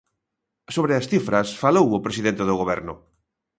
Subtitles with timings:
[0.75, 2.93] Sobre as cifras falou o presidente do Goberno.